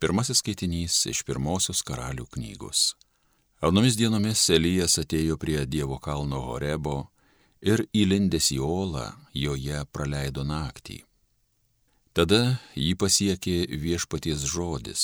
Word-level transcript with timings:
Pirmasis 0.00 0.38
skaitinys 0.40 0.94
iš 1.10 1.18
pirmosios 1.28 1.82
karalių 1.84 2.24
knygos. 2.32 2.94
Anomis 3.60 3.98
dienomis 4.00 4.46
Elijas 4.48 4.94
atėjo 5.02 5.34
prie 5.36 5.58
Dievo 5.68 5.98
kalno 6.00 6.38
Horebo 6.46 6.94
ir 7.60 7.82
įlindęs 7.92 8.46
į 8.54 8.62
olą 8.64 9.10
joje 9.36 9.82
praleido 9.92 10.40
naktį. 10.48 11.02
Tada 12.16 12.56
jį 12.72 12.94
pasiekė 12.96 13.56
viešpaties 13.82 14.46
žodis. 14.48 15.02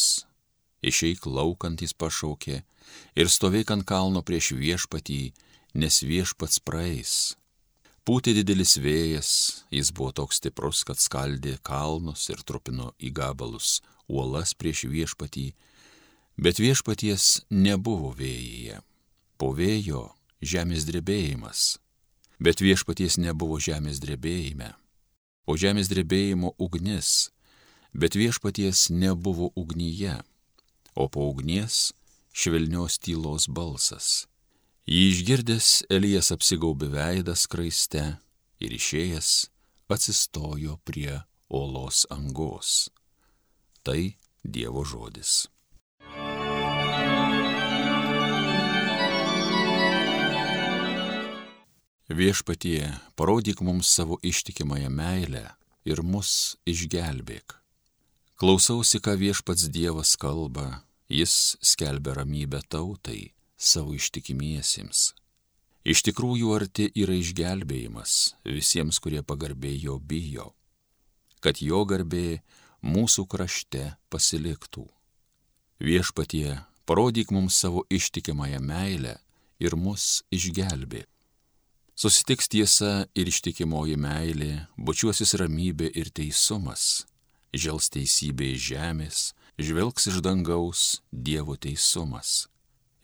Išeik 0.80 1.28
laukant 1.28 1.84
jis 1.84 1.92
pašaukė 1.92 2.62
ir 3.20 3.32
stovėk 3.34 3.74
ant 3.76 3.84
kalno 3.84 4.22
prieš 4.24 4.54
viešpatį, 4.56 5.34
nes 5.76 6.00
viešpats 6.08 6.62
praeis. 6.64 7.36
Pūtė 8.08 8.32
didelis 8.32 8.78
vėjas, 8.80 9.28
jis 9.68 9.92
buvo 9.92 10.16
toks 10.22 10.40
stiprus, 10.40 10.86
kad 10.88 10.96
skaldė 10.96 11.58
kalnus 11.60 12.30
ir 12.32 12.40
trupino 12.48 12.94
į 12.96 13.12
gabalus 13.12 13.82
uolas 14.08 14.54
prieš 14.54 14.86
viešpatį, 14.92 15.46
bet 16.36 16.60
viešpaties 16.62 17.46
nebuvo 17.50 18.12
vėjyje. 18.16 18.80
Po 19.36 19.52
vėjo 19.52 20.10
žemės 20.40 20.86
drebėjimas, 20.88 21.78
bet 22.40 22.62
viešpaties 22.64 23.18
nebuvo 23.20 23.58
žemės 23.60 24.00
drebėjime. 24.00 24.72
Po 25.46 25.56
žemės 25.60 25.90
drebėjimo 25.92 26.54
ugnis, 26.58 27.30
bet 27.92 28.16
viešpaties 28.16 28.88
nebuvo 28.90 29.52
ugnyje, 29.54 30.20
o 30.96 31.08
po 31.08 31.28
ugnies 31.30 31.92
švelnios 32.36 32.98
tylos 32.98 33.46
balsas 33.48 34.26
Jį 34.86 35.00
išgirdęs 35.10 35.68
Elijas 35.90 36.28
apsigaubė 36.30 36.86
veidą 36.92 37.32
skraiste 37.34 38.02
ir 38.62 38.74
išėjęs 38.76 39.30
atsistojo 39.90 40.76
prie 40.86 41.16
olos 41.50 42.04
angos. 42.14 42.86
Tai 43.86 44.16
Dievo 44.42 44.82
žodis. 44.82 45.46
Viešpatie, 52.10 52.90
parodyk 53.14 53.62
mums 53.62 53.86
savo 53.86 54.18
ištikimąją 54.26 54.90
meilę 54.90 55.44
ir 55.86 56.02
mus 56.02 56.56
išgelbėk. 56.66 57.54
Klausausi, 58.34 58.98
ką 58.98 59.14
viešpats 59.22 59.70
Dievas 59.70 60.16
kalba, 60.18 60.82
jis 61.06 61.54
skelbia 61.62 62.18
ramybę 62.18 62.64
tautai 62.66 63.30
savo 63.54 63.94
ištikimiesiems. 63.94 65.12
Iš 65.86 66.02
tikrųjų 66.10 66.50
arti 66.58 66.90
yra 66.90 67.14
išgelbėjimas 67.22 68.34
visiems, 68.50 68.98
kurie 68.98 69.22
pagarbiai 69.22 69.78
jo 69.78 70.00
bijo, 70.02 70.56
kad 71.38 71.62
jo 71.62 71.86
garbė 71.86 72.42
mūsų 72.86 73.26
krašte 73.30 73.96
pasiliktų. 74.12 74.86
Viešpatie, 75.82 76.62
parodyk 76.88 77.34
mums 77.34 77.58
savo 77.58 77.84
ištikimąją 77.90 78.62
meilę 78.62 79.18
ir 79.58 79.76
mus 79.76 80.22
išgelbė. 80.30 81.04
Susitiks 81.96 82.48
tiesa 82.52 83.06
ir 83.16 83.28
ištikimoji 83.28 83.96
meilė, 84.00 84.66
bučiuosis 84.76 85.34
ramybė 85.40 85.88
ir 85.96 86.12
teisumas, 86.12 87.06
žels 87.52 87.88
teisybė 87.92 88.52
iš 88.56 88.66
žemės, 88.72 89.22
žvelgs 89.58 90.12
iš 90.12 90.20
dangaus 90.24 91.00
Dievo 91.10 91.56
teisumas 91.56 92.44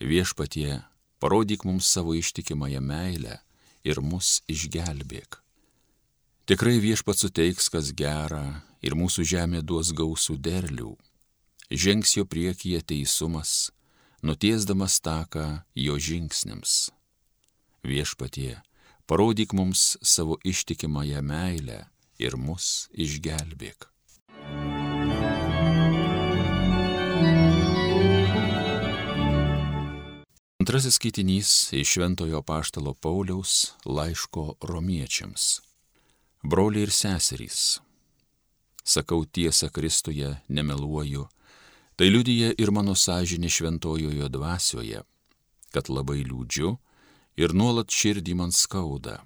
Viešpatie, 0.02 0.82
parodyk 1.22 1.62
mums 1.64 1.86
savo 1.86 2.16
ištikimąją 2.18 2.80
meilę 2.82 3.36
ir 3.86 4.00
mus 4.02 4.40
išgelbėk. 4.50 5.38
Tikrai 6.50 6.80
viešpat 6.82 7.22
suteiks, 7.22 7.68
kas 7.70 7.92
gera, 7.94 8.64
ir 8.82 8.96
mūsų 8.98 9.24
žemė 9.24 9.62
duos 9.62 9.92
gausų 9.96 10.36
derlių. 10.42 10.96
Žengs 11.70 12.16
jo 12.18 12.26
priekyje 12.28 12.82
teisumas, 12.92 13.70
nutiesdamas 14.22 14.98
taką 15.00 15.62
jo 15.74 15.96
žingsniams. 15.96 16.90
Viešpatie, 17.82 18.60
parodyk 19.06 19.54
mums 19.56 19.96
savo 20.02 20.36
ištikimąją 20.44 21.22
meilę 21.22 21.78
ir 22.18 22.36
mus 22.36 22.90
išgelbėk. 22.92 23.88
Antrasis 30.62 30.94
skaitinys 30.94 31.72
iš 31.74 31.96
Šventojo 31.96 32.38
Paštalo 32.46 32.92
Pauliaus 32.94 33.72
laiško 33.82 34.44
romiečiams. 34.62 35.58
Broliai 36.46 36.86
ir 36.86 36.92
seserys. 36.94 37.80
Sakau 38.84 39.24
tiesą 39.24 39.70
Kristuje, 39.70 40.28
nemeluoju, 40.48 41.26
tai 41.96 42.08
liudyja 42.10 42.52
ir 42.58 42.72
mano 42.74 42.94
sąžinė 42.98 43.50
šventojojo 43.50 44.28
dvasioje, 44.28 45.02
kad 45.70 45.88
labai 45.88 46.22
liūdžiu 46.26 46.76
ir 47.38 47.54
nuolat 47.54 47.90
širdį 47.90 48.34
man 48.40 48.52
skauda. 48.52 49.20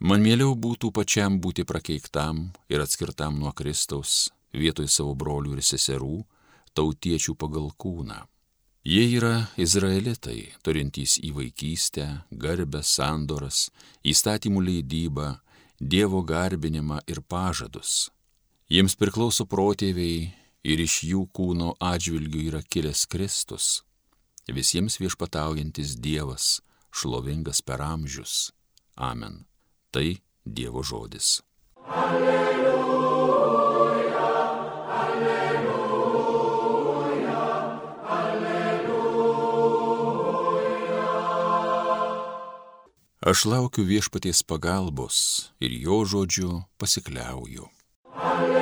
Man 0.00 0.22
mieliau 0.22 0.54
būtų 0.54 0.92
pačiam 0.94 1.40
būti 1.40 1.64
prakeiktam 1.64 2.50
ir 2.68 2.84
atskirtam 2.84 3.40
nuo 3.40 3.52
Kristaus 3.52 4.28
vietoj 4.52 4.88
savo 4.88 5.14
brolių 5.18 5.56
ir 5.56 5.64
seserų, 5.64 6.24
tautiečių 6.76 7.34
pagal 7.34 7.72
kūną 7.76 8.22
Jie 8.88 9.04
yra 9.18 9.50
izraelitai, 9.60 10.54
turintys 10.64 11.18
į 11.20 11.34
vaikystę, 11.36 12.04
garbę, 12.30 12.80
sandoras, 12.80 13.66
įstatymų 14.00 14.62
leidybą, 14.64 15.34
Dievo 15.78 16.22
garbinimą 16.26 17.02
ir 17.06 17.20
pažadus. 17.20 18.08
Jiems 18.68 18.98
priklauso 19.00 19.46
protėviai 19.48 20.28
ir 20.68 20.80
iš 20.84 20.98
jų 21.08 21.22
kūno 21.32 21.70
atžvilgių 21.80 22.42
yra 22.50 22.60
kilęs 22.60 23.06
Kristus, 23.08 23.68
visiems 24.44 24.98
viešpataujantis 25.00 25.94
Dievas, 25.96 26.58
šlovingas 26.92 27.62
per 27.64 27.80
amžius. 27.80 28.50
Amen. 28.96 29.46
Tai 29.88 30.20
Dievo 30.44 30.84
žodis. 30.84 31.38
Alleluja. 31.88 32.48
Aš 43.28 43.42
laukiu 43.44 43.82
viešpaties 43.84 44.44
pagalbos 44.44 45.16
ir 45.60 45.72
jo 45.72 46.04
žodžiu 46.08 46.62
pasikliauju. 46.80 47.66
Alleluja, 48.16 48.57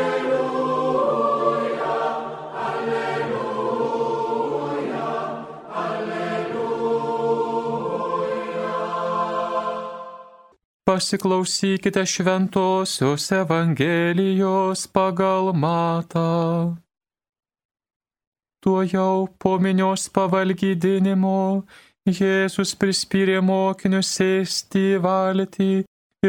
Pasiklausykite 10.97 12.07
šventosios 12.07 13.33
Evangelijos 13.33 14.87
pagal 14.87 15.53
matą. 15.53 16.77
Tuo 18.65 18.81
jau 18.81 19.29
po 19.39 19.59
minios 19.61 20.09
pavalgydinimo 20.09 21.65
Jėzus 22.09 22.73
prispyrė 22.81 23.43
mokinius 23.45 24.15
sėsti 24.17 24.85
į 24.95 25.03
valtį 25.05 25.69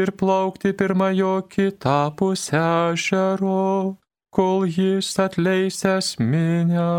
ir 0.00 0.12
plaukti 0.20 0.74
pirmą 0.76 1.08
jo 1.16 1.32
kitą 1.54 2.12
pusę 2.18 2.60
ežero, 2.92 3.96
kol 4.36 4.66
jis 4.68 5.14
atleisęs 5.24 6.18
minę. 6.20 6.92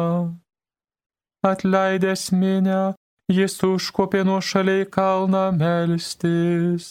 Atleidęs 1.45 2.31
minę, 2.31 2.81
jis 3.29 3.59
užkopė 3.69 4.25
nuo 4.25 4.39
šaliai 4.41 4.89
kalną 4.97 5.45
melstis. 5.61 6.89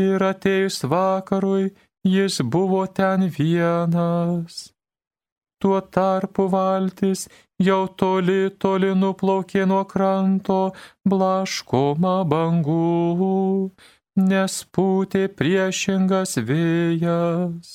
Ir 0.00 0.22
atėjus 0.24 0.84
vakarui, 0.88 1.72
jis 2.08 2.40
buvo 2.42 2.86
ten 2.86 3.28
vienas. 3.28 4.72
Tuo 5.60 5.80
tarpu 5.80 6.48
valtis 6.50 7.28
jau 7.62 7.86
toli, 7.86 8.50
toli 8.58 8.94
nuplaukė 8.98 9.66
nuo 9.68 9.84
kranto, 9.84 10.72
blaškoma 11.06 12.16
bangų, 12.26 13.70
nes 14.16 14.58
pūtė 14.74 15.28
priešingas 15.38 16.40
vėjas. 16.48 17.72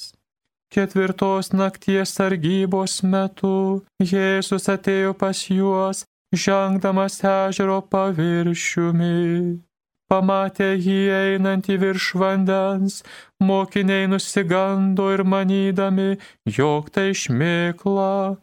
Ketvirtos 0.73 1.53
nakties 1.55 2.11
sargybos 2.17 2.99
metu 3.07 3.85
Jėzus 4.03 4.67
atėjo 4.73 5.13
pas 5.15 5.45
juos, 5.47 6.03
žengdamas 6.35 7.21
ežero 7.23 7.79
paviršiumi. 7.93 9.66
Pamatę 10.07 10.79
jį 10.79 11.11
einantį 11.11 11.75
virš 11.81 12.05
vandens, 12.21 13.01
mokiniai 13.43 14.05
nusigando 14.07 15.09
ir 15.11 15.25
manydami, 15.27 16.15
jog 16.57 16.87
tai 16.95 17.09
šmėkla, 17.21 18.37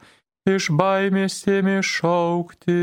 iš 0.55 0.64
baimės 0.81 1.37
ėmė 1.49 1.78
šaukti. 1.81 2.82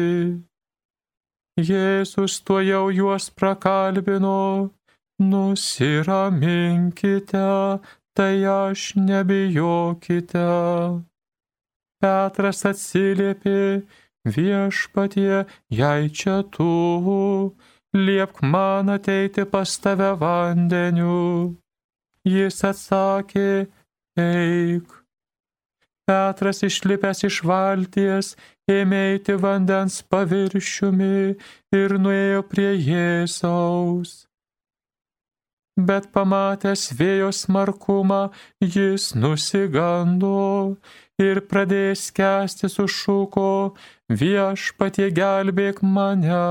Jėzus 1.62 2.42
tuo 2.42 2.58
jau 2.66 2.90
juos 2.90 3.30
prakalbino, 3.30 4.74
nusiraminkite, 5.22 7.78
tai 8.18 8.36
aš 8.50 8.98
nebijokite. 8.98 10.50
Petras 12.02 12.66
atsiliepė, 12.66 13.86
viešpatie, 14.26 15.46
jei 15.70 16.10
čia 16.10 16.42
tu, 16.50 17.54
liepk 17.94 18.42
man 18.54 18.90
ateiti 18.96 19.46
pas 19.46 19.76
tave 19.84 20.14
vandeniu. 20.24 21.58
Jis 22.28 22.64
atsakė, 22.72 23.68
eik. 24.20 24.98
Petras 26.08 26.64
išlipęs 26.68 27.24
iš 27.30 27.44
valties 27.48 28.34
ėmė 28.70 29.04
eiti 29.14 29.38
vandens 29.44 30.02
paviršiumi 30.12 31.16
ir 31.78 31.96
nuėjo 32.02 32.44
prie 32.52 32.74
Jėzaus 32.90 34.20
bet 35.88 36.10
pamatęs 36.16 36.92
vėjo 36.98 37.30
smarkumą 37.36 38.22
jis 38.62 39.12
nusigando 39.16 40.78
ir 41.22 41.42
pradėjęs 41.52 42.10
kesti 42.18 42.70
sušuko, 42.72 43.76
viešpatie 44.10 45.10
gelbėk 45.16 45.82
mane. 45.82 46.42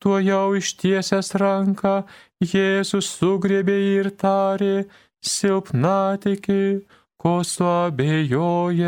Tuo 0.00 0.16
jau 0.24 0.56
ištiesęs 0.56 1.34
ranką, 1.42 1.94
Jėzus 2.40 3.06
sugriebė 3.18 3.76
ir 4.00 4.08
tarė, 4.16 4.88
silpnatiki, 5.20 6.80
ko 7.20 7.44
suabejojai. 7.44 8.80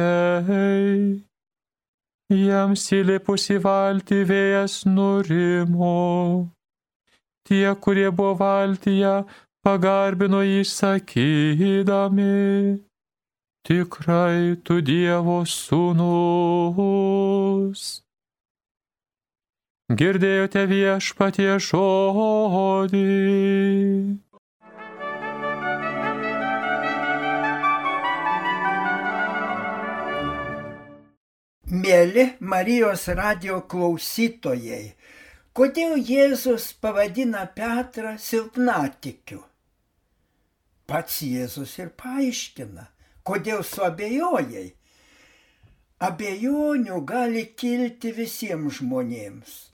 Jiems 2.33 2.85
įlipus 2.97 3.45
į 3.53 3.59
valtį 3.67 4.21
vėjas 4.31 4.75
nurimo. 4.89 6.49
Tie, 7.45 7.69
kurie 7.85 8.09
buvo 8.09 8.35
valtyje, 8.41 9.29
pagarbino 9.67 10.41
jį 10.47 10.65
sakydami, 10.65 12.25
tikrai 13.69 14.57
tu 14.65 14.81
Dievo 14.81 15.45
sūnus. 15.45 16.03
Girdėjote 19.93 20.63
viešpatie 20.71 21.59
žodį. 21.61 23.01
Mėly 31.83 32.25
Marijos 32.41 33.09
radio 33.19 33.59
klausytojai, 33.75 34.95
Kodėl 35.53 35.99
Jėzus 36.01 36.71
pavadina 36.81 37.43
Petrą 37.57 38.15
silpnatikiu? 38.17 39.43
Pats 40.89 41.19
Jėzus 41.27 41.75
ir 41.83 41.91
paaiškina, 42.01 42.87
kodėl 43.29 43.61
suabejojai. 43.61 44.71
Abejonių 46.09 47.03
gali 47.13 47.45
kilti 47.53 48.15
visiems 48.17 48.81
žmonėms. 48.81 49.72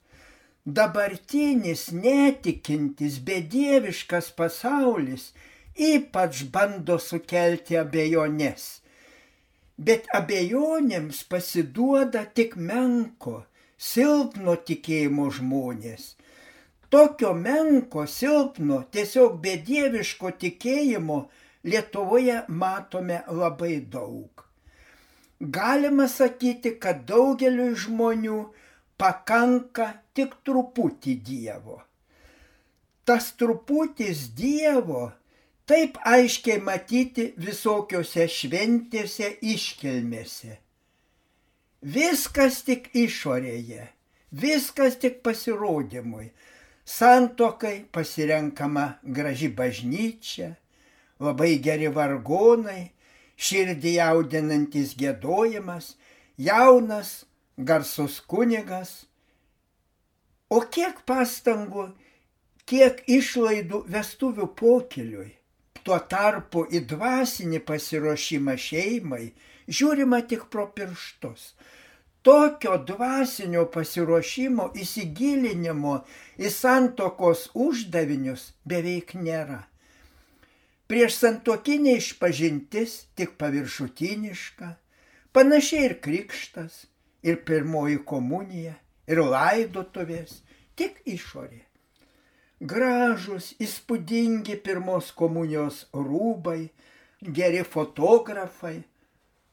Dabartinis 0.76 1.82
netikintis, 1.92 3.14
bedieviškas 3.24 4.26
pasaulis 4.36 5.30
ypač 5.78 6.42
bando 6.52 6.98
sukelti 6.98 7.78
abejonės. 7.80 8.64
Bet 9.78 10.08
abejonėms 10.18 11.22
pasiduoda 11.30 12.24
tik 12.34 12.56
menko, 12.70 13.36
silpno 13.78 14.58
tikėjimo 14.70 15.28
žmonės. 15.38 16.16
Tokio 16.90 17.32
menko, 17.38 18.04
silpno, 18.10 18.82
tiesiog 18.92 19.38
bedieviško 19.44 20.34
tikėjimo 20.44 21.20
Lietuvoje 21.68 22.42
matome 22.48 23.22
labai 23.40 23.80
daug. 23.92 24.44
Galima 25.40 26.06
sakyti, 26.08 26.76
kad 26.82 27.02
daugeliu 27.06 27.74
žmonių 27.76 28.38
pakanka 28.98 29.90
tik 30.14 30.38
truputį 30.44 31.16
Dievo. 31.24 31.80
Tas 33.08 33.32
truputis 33.40 34.28
Dievo 34.36 35.08
taip 35.68 35.98
aiškiai 36.04 36.60
matyti 36.64 37.32
visokiose 37.40 38.28
šventėse 38.28 39.36
iškilmėse 39.54 40.58
Viskas 41.78 42.64
tik 42.66 42.88
išorėje, 42.90 43.84
viskas 44.34 44.96
tik 44.98 45.22
pasirodymui. 45.22 46.32
Santokai 46.82 47.84
pasirenkama 47.92 48.98
graži 49.04 49.46
bažnyčia, 49.54 50.56
labai 51.20 51.60
geri 51.62 51.86
vargonai, 51.86 52.90
širdį 53.36 53.92
jaudinantis 53.94 54.96
gėdojimas, 54.98 55.94
jaunas, 56.36 57.27
garsus 57.58 58.20
kunigas. 58.20 59.06
O 60.48 60.62
kiek 60.62 61.02
pastangų, 61.06 61.90
kiek 62.68 63.02
išlaidų 63.10 63.82
vestuvių 63.92 64.46
pokeliui. 64.56 65.32
Tuo 65.84 65.98
tarpu 66.10 66.64
į 66.72 66.82
dvasinį 66.88 67.60
pasiruošimą 67.68 68.54
šeimai 68.60 69.26
žiūrima 69.68 70.22
tik 70.28 70.48
pro 70.52 70.66
pirštus. 70.72 71.52
Tokio 72.22 72.74
dvasinio 72.84 73.64
pasiruošimo, 73.72 74.72
įsigilinimo 74.76 75.94
į 76.36 76.50
santokos 76.52 77.46
uždavinius 77.54 78.50
beveik 78.68 79.14
nėra. 79.16 79.62
Prieš 80.88 81.20
santokinė 81.22 81.98
išpažintis 82.00 82.98
tik 83.16 83.36
paviršutiniška, 83.40 84.74
panašiai 85.36 85.86
ir 85.88 85.94
krikštas, 86.04 86.86
ir 87.28 87.40
pirmoji 87.48 88.00
komunija, 88.08 88.74
ir 89.06 89.22
laidotuvės, 89.22 90.40
tik 90.78 91.02
išorė. 91.06 91.64
Gražus, 92.58 93.52
įspūdingi 93.62 94.56
pirmos 94.64 95.12
komunijos 95.14 95.84
rūbai, 95.94 96.70
geri 97.22 97.62
fotografai, 97.62 98.80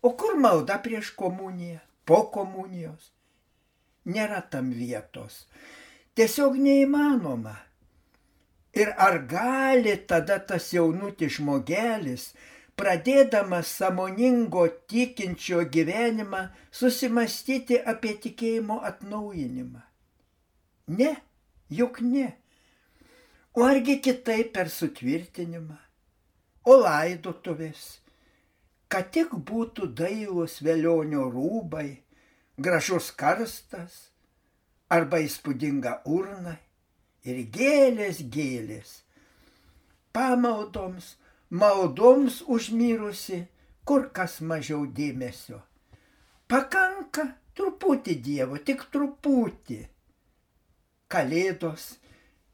O 0.05 0.11
kur 0.13 0.35
malda 0.37 0.75
prieš 0.85 1.07
komuniją, 1.17 1.79
po 2.05 2.19
komunijos? 2.33 3.07
Nėra 4.05 4.43
tam 4.53 4.67
vietos. 4.69 5.47
Tiesiog 6.13 6.59
neįmanoma. 6.61 7.55
Ir 8.77 8.91
ar 9.01 9.17
gali 9.31 9.95
tada 10.11 10.37
tas 10.51 10.67
jaunutis 10.75 11.39
žmogelis, 11.39 12.27
pradėdamas 12.79 13.71
samoningo 13.79 14.67
tikinčio 14.91 15.65
gyvenimą, 15.71 16.45
susimastyti 16.71 17.79
apie 17.93 18.15
tikėjimo 18.25 18.81
atnaujinimą? 18.89 19.83
Ne, 20.99 21.11
juk 21.69 22.01
ne. 22.05 22.31
O 23.55 23.63
argi 23.63 23.99
kitaip 24.03 24.51
per 24.55 24.69
sutvirtinimą? 24.69 25.77
O 26.65 26.81
laidotuvės? 26.81 27.85
kad 28.95 29.09
tik 29.11 29.33
būtų 29.49 29.89
dailus 29.97 30.59
velionio 30.63 31.25
rūbai, 31.31 31.87
gražus 32.55 33.09
karstas 33.11 33.95
arba 34.87 35.19
įspūdinga 35.25 35.97
urna 36.07 36.55
ir 37.27 37.41
gėlės 37.51 38.21
gėlės. 38.31 39.01
Pamaldoms, 40.15 41.15
maldoms 41.49 42.41
užmirusi 42.47 43.45
kur 43.85 44.09
kas 44.13 44.39
mažiau 44.41 44.85
dėmesio. 44.85 45.59
Pakanka 46.49 47.27
truputį 47.57 48.15
Dievo, 48.21 48.57
tik 48.57 48.87
truputį. 48.93 49.79
Kalėdos, 51.09 51.85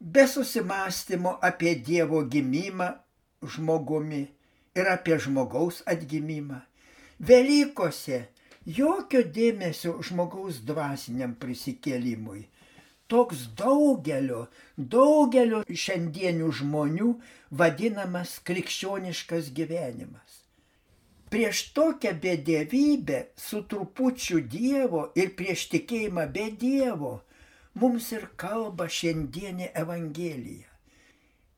be 0.00 0.26
susimastymo 0.28 1.38
apie 1.48 1.74
Dievo 1.86 2.22
gimimą 2.28 2.90
žmogumi 3.42 4.22
ir 4.76 4.88
apie 4.92 5.18
žmogaus 5.18 5.82
atgimimą. 5.88 6.60
Velykose 7.22 8.26
jokio 8.66 9.22
dėmesio 9.34 9.98
žmogaus 10.04 10.60
dvasiniam 10.66 11.34
prisikėlimui. 11.38 12.46
Toks 13.12 13.42
daugelio, 13.60 14.46
daugelio 14.76 15.58
šiandienių 15.68 16.46
žmonių 16.60 17.08
vadinamas 17.60 18.38
krikščioniškas 18.48 19.50
gyvenimas. 19.58 20.38
Prieš 21.32 21.60
tokią 21.76 22.14
bedėvybę 22.22 23.18
su 23.36 23.62
trupučiu 23.68 24.40
Dievo 24.54 25.04
ir 25.16 25.34
prieš 25.36 25.66
tikėjimą 25.74 26.26
be 26.32 26.48
Dievo 26.64 27.12
mums 27.80 28.10
ir 28.16 28.26
kalba 28.36 28.88
šiandienė 28.88 29.70
Evangelija. 29.84 30.68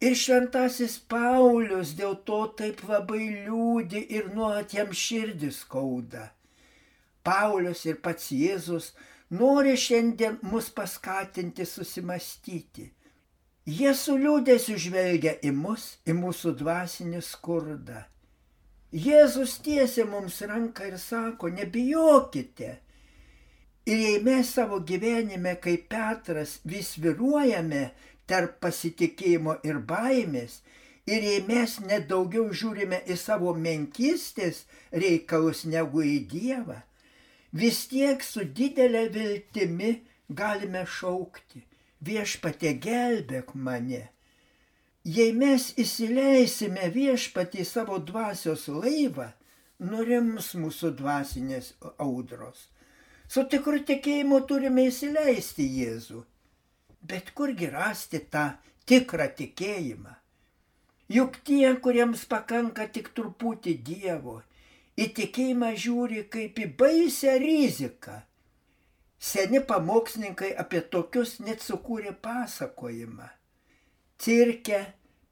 Ir 0.04 0.14
šventasis 0.18 0.98
Paulius 1.08 1.94
dėl 1.98 2.18
to 2.28 2.40
taip 2.58 2.82
labai 2.88 3.24
liūdi 3.46 4.02
ir 4.18 4.30
nuolat 4.34 4.74
jam 4.76 4.90
širdis 4.90 5.62
skauda. 5.64 6.28
Paulius 7.24 7.86
ir 7.88 8.02
pats 8.04 8.28
Jėzus 8.34 8.90
nori 9.30 9.76
šiandien 9.76 10.38
mus 10.42 10.70
paskatinti 10.70 11.64
susimastyti. 11.64 12.90
Jie 13.64 13.94
su 13.96 14.18
liūdėsiu 14.20 14.76
žvelgia 14.76 15.38
į 15.40 15.54
mus, 15.56 15.94
į 16.04 16.12
mūsų 16.18 16.52
dvasinį 16.60 17.22
skurdą. 17.24 18.02
Jėzus 18.92 19.56
tiesia 19.64 20.04
mums 20.06 20.36
ranką 20.44 20.90
ir 20.90 20.98
sako, 21.00 21.48
nebijokite. 21.50 22.74
Ir 23.88 23.98
jei 24.00 24.20
mes 24.24 24.52
savo 24.54 24.78
gyvenime, 24.80 25.56
kaip 25.60 25.88
Petras, 25.88 26.58
vis 26.64 26.94
viruojame 27.00 27.88
tarp 28.28 28.60
pasitikėjimo 28.62 29.58
ir 29.64 29.80
baimės, 29.88 30.60
ir 31.08 31.24
jei 31.26 31.42
mes 31.48 31.78
net 31.88 32.06
daugiau 32.12 32.52
žiūrime 32.52 33.02
į 33.10 33.16
savo 33.20 33.52
menkystės 33.66 34.62
reikalus 34.92 35.64
negu 35.68 36.04
į 36.04 36.18
Dievą, 36.30 36.78
vis 37.54 37.84
tiek 37.90 38.22
su 38.26 38.42
didelė 38.58 39.06
viltimi 39.14 39.92
galime 40.28 40.82
šaukti, 40.96 41.62
viešpatė 42.04 42.74
gelbėk 42.86 43.54
mane. 43.54 44.08
Jei 45.04 45.32
mes 45.36 45.70
įsileisime 45.78 46.88
viešpatį 46.92 47.64
savo 47.68 47.98
dvasios 48.00 48.66
laivą, 48.72 49.28
nurims 49.78 50.54
mūsų 50.56 50.94
dvasinės 50.98 51.74
audros. 51.98 52.70
Su 53.28 53.44
tikru 53.48 53.82
tikėjimu 53.84 54.40
turime 54.48 54.86
įsileisti 54.88 55.66
Jėzų. 55.78 56.24
Bet 57.04 57.32
kurgi 57.36 57.68
rasti 57.72 58.20
tą 58.32 58.46
tikrą 58.88 59.28
tikėjimą? 59.36 60.14
Juk 61.12 61.36
tie, 61.44 61.74
kuriems 61.84 62.24
pakanka 62.24 62.86
tik 62.88 63.10
truputį 63.16 63.74
Dievo, 63.84 64.38
į 65.00 65.08
tikėjimą 65.16 65.72
žiūri 65.84 66.24
kaip 66.30 66.58
į 66.60 66.68
baisę 66.78 67.34
riziką. 67.42 68.20
Seni 69.18 69.60
pamokslininkai 69.64 70.52
apie 70.60 70.82
tokius 70.92 71.38
net 71.40 71.64
sukūrė 71.64 72.12
pasakojimą. 72.22 73.30
Cirke 74.20 74.80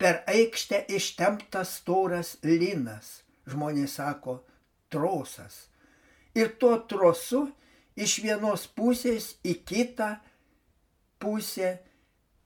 per 0.01 0.23
aikštę 0.27 0.87
ištemptas 0.97 1.77
storas 1.79 2.35
linas, 2.43 3.21
žmonės 3.47 3.99
sako, 4.01 4.41
trosas. 4.91 5.69
Ir 6.35 6.55
tuo 6.59 6.79
trosu 6.89 7.45
iš 7.95 8.19
vienos 8.25 8.65
pusės 8.67 9.35
į 9.45 9.59
kitą 9.69 10.15
pusę 11.23 11.77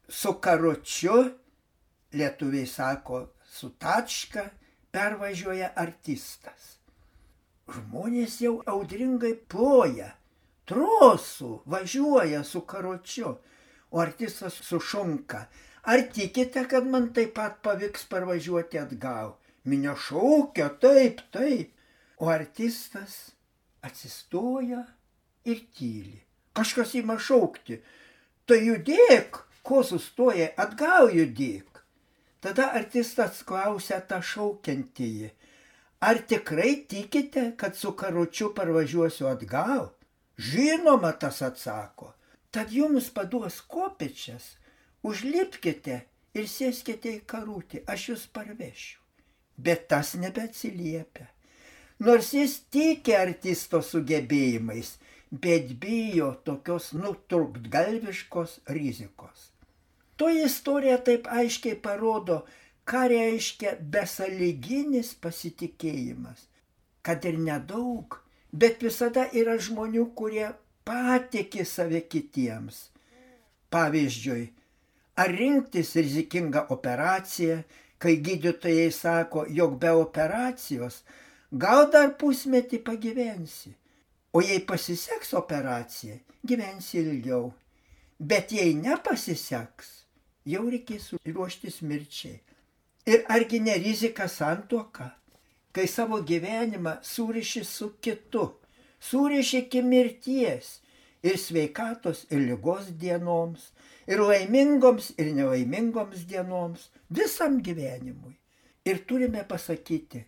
su 0.09 0.35
karočiu, 0.43 1.23
lietuviai 2.13 2.67
sako, 2.67 3.29
su 3.47 3.71
tačka, 3.81 4.51
pervažiuoja 4.91 5.73
artistas. 5.77 6.77
Žmonės 7.67 8.37
jau 8.45 8.53
audringai 8.71 9.33
ploja, 9.51 10.13
trosų 10.71 11.63
važiuoja 11.67 12.45
su 12.47 12.63
karočiu, 12.63 13.33
o 13.91 14.03
artistas 14.03 14.59
sušunka. 14.69 15.47
Ar 15.87 16.03
tikite, 16.15 16.63
kad 16.71 16.87
man 16.87 17.09
taip 17.15 17.35
pat 17.39 17.59
pavyks 17.63 18.07
parvažiuoti 18.11 18.79
atgal? 18.79 19.37
Minio 19.67 19.97
šaukia, 19.99 20.69
taip, 20.83 21.23
taip. 21.35 21.73
O 22.19 22.31
artistas 22.31 23.17
atsistoja 23.87 24.85
ir 25.45 25.63
tyli. 25.77 26.23
Kažkas 26.57 26.95
įma 26.99 27.19
šaukti. 27.21 27.81
Tai 28.47 28.59
judėk, 28.63 29.43
ko 29.67 29.83
sustoja, 29.85 30.53
atgal 30.57 31.11
judėk. 31.15 31.83
Tada 32.41 32.71
artistas 32.79 33.43
klausia 33.47 33.99
tą 34.01 34.23
šaukiantįjį. 34.23 35.33
Ar 36.01 36.19
tikrai 36.29 36.85
tikite, 36.89 37.53
kad 37.57 37.77
su 37.77 37.93
karučiu 37.93 38.53
parvažiuosiu 38.55 39.29
atgal? 39.31 39.89
Žinoma, 40.39 41.13
tas 41.13 41.41
atsako. 41.43 42.13
Tad 42.51 42.73
jums 42.73 43.09
paduos 43.11 43.61
kopečias, 43.61 44.57
užlipkite 45.03 46.03
ir 46.37 46.49
sėskite 46.49 47.15
į 47.17 47.25
karūtį, 47.29 47.83
aš 47.89 48.09
jūs 48.11 48.27
parvešiu. 48.37 49.01
Bet 49.57 49.89
tas 49.89 50.13
nebeatsiliepia. 50.21 51.31
Nors 52.05 52.35
jis 52.37 52.59
tiki 52.69 53.15
artisto 53.17 53.81
sugebėjimais, 53.81 54.99
bet 55.33 55.73
bijo 55.81 56.35
tokios 56.45 56.91
nutrūktgalviškos 56.93 58.59
rizikos. 58.77 59.51
To 60.21 60.29
istorija 60.29 60.99
taip 61.09 61.29
aiškiai 61.33 61.77
parodo, 61.81 62.43
ką 62.89 63.07
reiškia 63.13 63.77
besaliginis 63.95 65.15
pasitikėjimas. 65.23 66.47
Kad 67.07 67.27
ir 67.29 67.39
nedaug, 67.39 68.19
bet 68.53 68.83
visada 68.83 69.27
yra 69.43 69.57
žmonių, 69.69 70.09
kurie 70.19 70.51
patikė 70.87 71.67
save 71.67 72.03
kitiems. 72.11 72.91
Pavyzdžiui, 73.71 74.45
ar 75.23 75.33
rinktis 75.41 75.95
rizikingą 75.99 76.67
operaciją, 76.75 77.63
kai 77.99 78.19
gydytojai 78.23 78.93
sako, 78.95 79.47
jog 79.49 79.79
be 79.83 79.91
operacijos 79.95 81.03
gal 81.51 81.87
dar 81.91 82.13
pusmetį 82.21 82.83
pagyvensi 82.87 83.75
O 84.37 84.41
jei 84.45 84.61
pasiseks 84.61 85.31
operacija, 85.33 86.19
gyvensi 86.45 86.99
ilgiau. 87.01 87.55
Bet 88.21 88.51
jei 88.53 88.75
nepasiseks, 88.77 89.87
jau 90.45 90.67
reikės 90.69 91.07
ruoštis 91.25 91.79
mirčiai. 91.81 92.35
Ir 93.07 93.25
argi 93.29 93.61
ne 93.65 93.75
rizika 93.79 94.29
santuoka, 94.29 95.11
kai 95.73 95.87
savo 95.87 96.19
gyvenimą 96.27 96.97
suriši 97.03 97.65
su 97.65 97.93
kitu, 98.03 98.47
suriši 99.01 99.59
iki 99.59 99.83
mirties 99.83 100.81
ir 101.23 101.37
sveikatos 101.39 102.25
ir 102.31 102.41
lygos 102.49 102.89
dienoms, 103.01 103.71
ir 104.11 104.19
laimingoms 104.19 105.13
ir 105.19 105.31
nelaimingoms 105.37 106.25
dienoms, 106.31 106.89
visam 107.11 107.61
gyvenimui. 107.63 108.35
Ir 108.87 108.99
turime 109.07 109.43
pasakyti, 109.49 110.25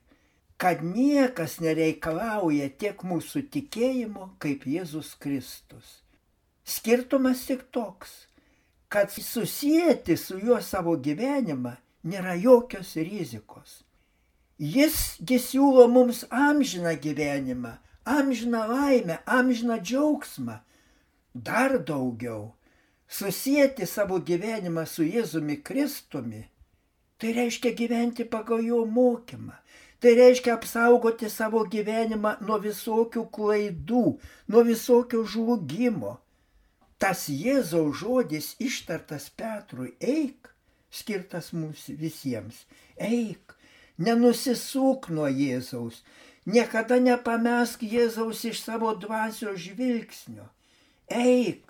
kad 0.59 0.83
niekas 0.83 1.59
nereikalauja 1.63 2.71
tiek 2.79 3.03
mūsų 3.07 3.45
tikėjimo 3.55 4.33
kaip 4.43 4.67
Jėzus 4.67 5.13
Kristus. 5.19 6.01
Skirtumas 6.63 7.43
tik 7.51 7.67
toks, 7.75 8.27
kad 8.89 9.11
susijęti 9.11 10.17
su 10.17 10.39
juo 10.39 10.59
savo 10.63 10.97
gyvenimą 10.99 11.77
nėra 12.09 12.35
jokios 12.41 12.95
rizikos. 12.97 13.83
Jisgi 14.59 15.39
siūlo 15.39 15.87
mums 15.93 16.25
amžiną 16.31 16.97
gyvenimą, 17.05 17.77
amžiną 18.05 18.65
laimę, 18.73 19.19
amžiną 19.39 19.79
džiaugsmą. 19.79 20.59
Dar 21.35 21.79
daugiau, 21.79 22.55
susijęti 23.09 23.87
savo 23.87 24.19
gyvenimą 24.19 24.87
su 24.87 25.07
Jėzumi 25.07 25.61
Kristumi, 25.63 26.43
tai 27.19 27.35
reiškia 27.37 27.71
gyventi 27.79 28.25
pagal 28.25 28.65
jo 28.67 28.85
mokymą, 28.87 29.55
Tai 29.99 30.15
reiškia 30.15 30.53
apsaugoti 30.55 31.27
savo 31.27 31.65
gyvenimą 31.67 32.37
nuo 32.47 32.61
visokių 32.63 33.25
klaidų, 33.35 34.03
nuo 34.47 34.61
visokio 34.67 35.25
žlugimo. 35.27 36.13
Tas 37.03 37.25
Jėzaus 37.27 37.99
žodis 38.03 38.53
ištartas 38.63 39.27
Petrui 39.35 39.97
eik, 39.99 40.53
skirtas 40.91 41.53
mums 41.53 41.89
visiems. 42.01 42.65
Eik, 42.97 43.55
nenusisūk 43.99 45.11
nuo 45.15 45.29
Jėzaus, 45.29 46.03
niekada 46.47 47.01
nepamesk 47.03 47.83
Jėzaus 47.83 48.45
iš 48.49 48.65
savo 48.65 48.95
dvasios 48.99 49.61
žvilgsnio. 49.67 50.49
Eik, 51.09 51.65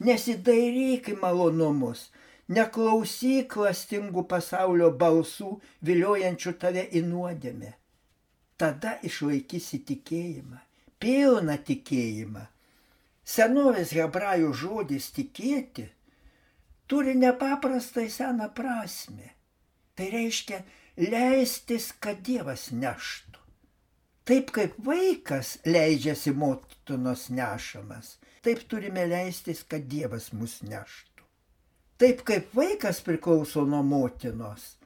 nesidairyk 0.00 1.12
į 1.14 1.20
malonumus, 1.20 2.08
Neklausyk 2.50 3.52
klastingų 3.54 4.24
pasaulio 4.30 4.88
balsų, 5.00 5.52
viliojančių 5.86 6.52
tave 6.58 6.82
į 6.98 7.04
nuodėmę. 7.06 7.68
Tada 8.58 8.96
išlaikysi 9.06 9.78
tikėjimą, 9.86 10.58
pilną 10.98 11.54
tikėjimą. 11.68 12.42
Senovės 13.34 13.92
hebrajų 13.94 14.50
žodis 14.64 15.06
tikėti 15.14 15.86
turi 16.90 17.14
nepaprastai 17.14 18.08
seną 18.10 18.48
prasme. 18.54 19.36
Tai 19.94 20.10
reiškia 20.10 20.62
leistis, 20.98 21.92
kad 22.02 22.18
Dievas 22.26 22.70
neštų. 22.74 23.38
Taip 24.26 24.50
kaip 24.54 24.74
vaikas 24.86 25.56
leidžiasi 25.66 26.34
motinos 26.34 27.28
nešamas, 27.34 28.16
taip 28.42 28.66
turime 28.70 29.06
leistis, 29.10 29.62
kad 29.62 29.86
Dievas 29.90 30.30
mus 30.34 30.60
neštų. 30.66 31.24
Taip 32.00 32.22
kaip 32.26 32.54
vaikas 32.56 33.02
priklauso 33.06 33.64
nuo 33.68 33.82
motinos, 33.86 34.76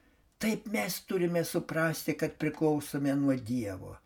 taip 0.40 0.68
mes 0.73 1.00
turime 1.08 1.44
suprasti, 1.44 2.16
kad 2.20 2.37
priklausome 2.40 3.14
nuo 3.16 3.37
Dievo. 3.37 3.96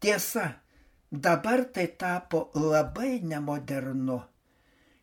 Tiesa, 0.00 0.48
dabar 1.10 1.64
tai 1.72 1.86
tapo 1.98 2.50
labai 2.54 3.20
nemodernu. 3.22 4.18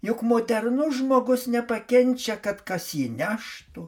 Juk 0.06 0.22
modernus 0.22 1.00
žmogus 1.00 1.46
nepakenčia, 1.52 2.36
kad 2.38 2.62
kas 2.68 2.92
jį 2.94 3.08
neštų, 3.20 3.86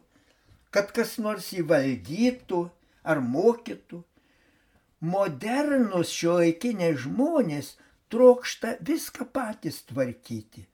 kad 0.74 0.94
kas 0.96 1.18
nors 1.22 1.52
jį 1.54 1.66
valdytų 1.72 2.62
ar 3.04 3.22
mokytų. 3.22 4.02
Modernus 5.14 6.16
šio 6.18 6.40
laikiniai 6.40 6.96
žmonės 6.98 7.76
trokšta 8.10 8.80
viską 8.82 9.30
patys 9.30 9.84
tvarkyti 9.92 10.66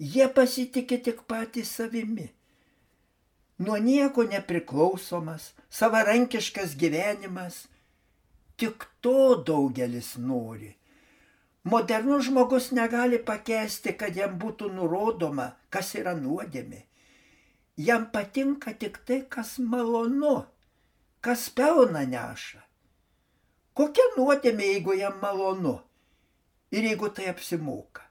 Jie 0.00 0.26
pasitikė 0.32 0.96
tik 1.04 1.18
patys 1.28 1.74
savimi. 1.76 2.30
Nuo 3.60 3.76
nieko 3.76 4.24
nepriklausomas, 4.24 5.50
savarankiškas 5.68 6.72
gyvenimas 6.80 7.66
Tik 8.56 8.86
to 9.00 9.36
daugelis 9.44 10.16
nori. 10.16 10.74
Modernus 11.64 12.24
žmogus 12.24 12.70
negali 12.72 13.18
pakesti, 13.20 13.92
kad 13.92 14.16
jam 14.16 14.38
būtų 14.40 14.70
nurodoma, 14.72 15.50
kas 15.68 15.92
yra 15.94 16.14
nuodėmė. 16.16 16.86
Jam 17.76 18.06
patinka 18.12 18.72
tik 18.72 18.96
tai, 19.04 19.18
kas 19.28 19.58
malonu, 19.60 20.46
kas 21.20 21.50
pelna 21.52 22.06
neša. 22.08 22.62
Kokia 23.76 24.06
nuodėmė, 24.16 24.70
jeigu 24.72 24.96
jam 24.96 25.20
malonu 25.20 25.76
ir 26.72 26.88
jeigu 26.88 27.12
tai 27.12 27.28
apsimoka? 27.28 28.08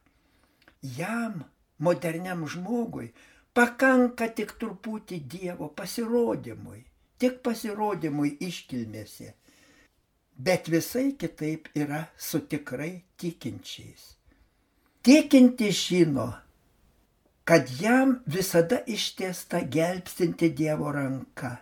Jam, 0.82 1.42
moderniam 1.80 2.46
žmogui, 2.46 3.10
pakanka 3.58 4.30
tik 4.30 4.54
truputį 4.62 5.20
Dievo 5.26 5.74
pasirodymui, 5.74 6.86
tik 7.18 7.42
pasirodymui 7.44 8.38
iškilmėse 8.46 9.34
bet 10.40 10.70
visai 10.72 11.12
kitaip 11.20 11.68
yra 11.76 12.06
su 12.18 12.40
tikrai 12.40 12.94
tikinčiais. 13.18 14.16
Tikinti 15.04 15.72
žino, 15.72 16.34
kad 17.44 17.68
jam 17.82 18.20
visada 18.26 18.80
ištiesta 18.88 19.60
gelbstinti 19.76 20.50
Dievo 20.50 20.92
ranka. 20.92 21.56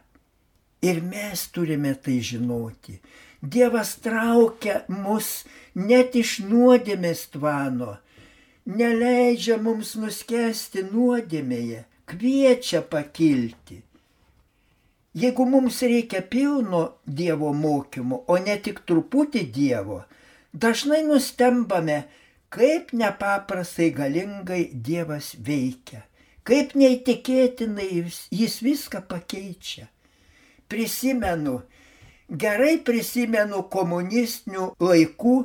Ir 0.81 1.01
mes 1.01 1.47
turime 1.51 1.93
tai 1.95 2.19
žinoti. 2.21 2.99
Dievas 3.41 3.95
traukia 4.03 4.81
mus 4.89 5.45
net 5.73 6.15
iš 6.17 6.39
nuodėmės 6.49 7.27
tvano, 7.33 7.97
neleidžia 8.65 9.57
mums 9.61 9.95
nuskesti 10.01 10.83
nuodėmėje, 10.91 11.83
kviečia 12.09 12.81
pakilti. 12.81 13.81
Jeigu 15.17 15.45
mums 15.49 15.81
reikia 15.81 16.21
pilno 16.21 16.79
Dievo 17.19 17.49
mokymo, 17.53 18.19
o 18.29 18.35
ne 18.37 18.53
tik 18.61 18.83
truputį 18.85 19.41
Dievo, 19.53 19.95
dažnai 20.53 20.99
nustembame, 21.07 21.95
kaip 22.53 22.91
nepaprastai 22.93 23.87
galingai 23.95 24.59
Dievas 24.87 25.31
veikia, 25.47 26.03
kaip 26.45 26.75
neįtikėtinai 26.77 27.87
jis 28.41 28.57
viską 28.67 29.01
pakeičia. 29.09 29.87
Prisimenu, 30.69 31.55
gerai 32.43 32.75
prisimenu 32.89 33.63
komunistinių 33.73 34.67
laikų 34.89 35.37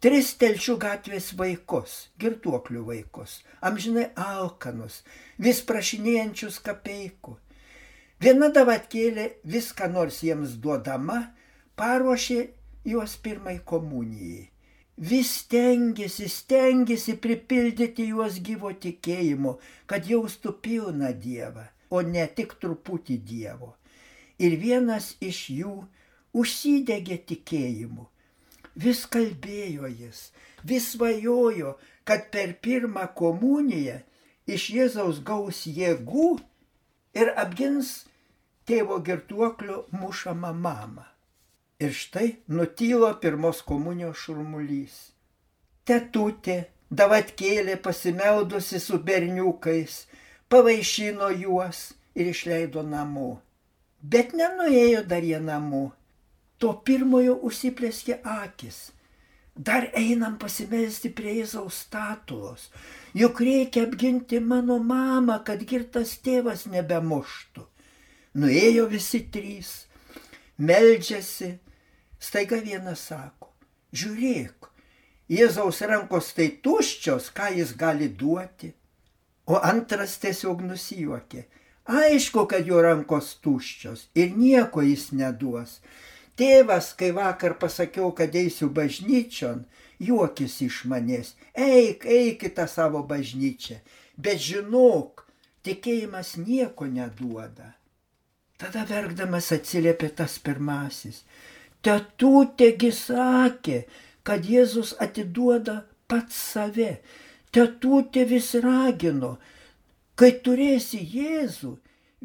tris 0.00 0.30
telčių 0.40 0.78
gatvės 0.86 1.34
vaikus, 1.42 1.98
girtuoklių 2.22 2.86
vaikus, 2.94 3.42
amžinai 3.60 4.08
alkanus, 4.30 5.02
vis 5.36 5.60
prašinėjančius 5.68 6.62
kapeikų 6.64 7.36
Viena 8.18 8.48
davatkėlė 8.50 9.24
viską 9.46 9.86
nors 9.94 10.16
jiems 10.26 10.56
duodama, 10.62 11.18
paruošė 11.78 12.38
juos 12.90 13.14
pirmai 13.22 13.60
komunijai. 13.72 14.48
Vis 14.98 15.30
stengiasi, 15.44 16.26
stengiasi 16.26 17.14
pripildyti 17.22 18.08
juos 18.08 18.40
gyvo 18.42 18.72
tikėjimo, 18.82 19.52
kad 19.86 20.10
jaustų 20.10 20.56
pilną 20.64 21.12
Dievą, 21.14 21.68
o 21.94 22.02
ne 22.02 22.26
tik 22.26 22.56
truputį 22.58 23.20
Dievo. 23.28 23.76
Ir 24.42 24.58
vienas 24.58 25.12
iš 25.22 25.44
jų 25.60 25.76
užsidegė 26.34 27.20
tikėjimu. 27.30 28.08
Vis 28.74 29.04
kalbėjo 29.06 29.86
jis, 29.86 30.32
vis 30.66 30.90
svajojo, 30.96 31.76
kad 32.02 32.32
per 32.34 32.56
pirmą 32.66 33.06
komuniją 33.14 34.00
iš 34.50 34.68
Jėzaus 34.74 35.22
gaus 35.22 35.62
jėgų 35.70 36.34
ir 37.14 37.34
apgins 37.38 38.07
tėvo 38.68 38.98
girtuokliu 39.04 39.84
mušamą 39.96 40.52
mamą. 40.64 41.04
Ir 41.80 41.94
štai 41.94 42.28
nutylo 42.50 43.12
pirmos 43.22 43.62
komunijos 43.62 44.18
šurmulys. 44.24 44.96
Tetutė, 45.88 46.56
davatkėlė 46.90 47.76
pasimeldusi 47.84 48.80
su 48.82 48.98
berniukais, 49.10 50.02
pavaišino 50.52 51.30
juos 51.44 51.84
ir 52.18 52.32
išleido 52.32 52.82
namo. 52.82 53.30
Bet 54.02 54.34
nenuėjo 54.40 55.04
dar 55.12 55.24
jie 55.30 55.40
namo. 55.40 55.84
To 56.58 56.74
pirmojo 56.84 57.38
užsiplėskė 57.48 58.18
akis. 58.34 58.78
Dar 59.54 59.88
einam 59.98 60.36
pasimelsti 60.38 61.10
prie 61.14 61.38
Jėzaus 61.40 61.80
statulos. 61.86 62.68
Juk 63.14 63.40
reikia 63.42 63.86
apginti 63.86 64.38
mano 64.42 64.78
mamą, 64.78 65.40
kad 65.46 65.64
girtas 65.66 66.18
tėvas 66.22 66.66
nebemuštų. 66.70 67.64
Nuėjo 68.36 68.88
visi 68.90 69.22
trys, 69.32 69.86
meldžiasi, 70.58 71.54
staiga 72.20 72.58
vienas 72.60 73.06
sako, 73.08 73.48
žiūrėk, 73.96 74.68
Jėzaus 75.28 75.82
rankos 75.84 76.30
tai 76.32 76.46
tuščios, 76.64 77.26
ką 77.36 77.50
jis 77.58 77.74
gali 77.76 78.06
duoti. 78.08 78.70
O 79.48 79.58
antras 79.60 80.14
tiesiog 80.22 80.62
nusijuokė. 80.64 81.42
Aišku, 81.88 82.46
kad 82.48 82.64
jo 82.68 82.80
rankos 82.84 83.34
tuščios 83.44 84.06
ir 84.16 84.32
nieko 84.36 84.80
jis 84.84 85.10
neduos. 85.12 85.78
Tėvas, 86.38 86.94
kai 86.96 87.10
vakar 87.12 87.58
pasakiau, 87.60 88.08
kad 88.16 88.32
eisiu 88.40 88.70
bažnyčion, 88.72 89.66
juokis 90.00 90.58
iš 90.64 90.82
manęs. 90.88 91.34
Eik, 91.52 92.08
eik 92.08 92.48
į 92.48 92.52
tą 92.56 92.64
savo 92.68 93.02
bažnyčią. 93.04 93.80
Bet 94.16 94.40
žinok, 94.40 95.26
tikėjimas 95.64 96.38
nieko 96.40 96.88
neduoda. 96.88 97.74
Tada 98.58 98.82
verkdamas 98.88 99.52
atsiliepė 99.54 100.08
tas 100.18 100.34
pirmasis. 100.42 101.22
Tetutėgi 101.86 102.90
sakė, 102.90 103.84
kad 104.26 104.48
Jėzus 104.50 104.96
atiduoda 105.04 105.76
pats 106.10 106.40
save. 106.54 106.96
Tetutė 107.54 108.24
vis 108.28 108.50
ragino, 108.64 109.36
kai 110.18 110.32
turėsi 110.44 110.98
Jėzų, 111.14 111.70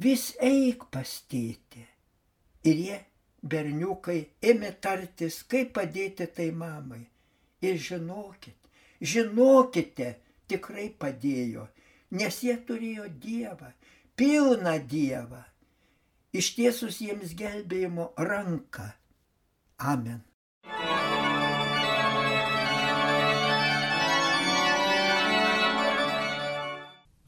vis 0.05 0.25
eik 0.41 0.87
pastėti. 0.91 1.85
Ir 2.65 2.81
jie, 2.87 2.99
berniukai, 3.45 4.17
ėmė 4.41 4.73
tartis, 4.81 5.43
kaip 5.47 5.71
padėti 5.77 6.27
tai 6.33 6.49
mamai. 6.51 7.05
Ir 7.63 7.79
žinokit, 7.79 8.57
žinokite, 8.99 10.09
tikrai 10.49 10.89
padėjo, 10.99 11.69
nes 12.17 12.43
jie 12.43 12.57
turėjo 12.67 13.07
Dievą, 13.21 13.71
pilną 14.19 14.75
Dievą 14.89 15.45
ištiesus 16.33 16.99
jiems 17.01 17.33
gelbėjimo 17.37 18.11
ranką. 18.17 18.89
Amen. 19.79 20.21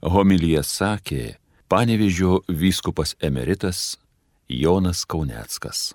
Homilyje 0.05 0.61
sakė 0.63 1.21
panevižio 1.69 2.43
vyskupas 2.47 3.15
emeritas 3.25 3.97
Jonas 4.47 5.01
Kauneckas. 5.09 5.93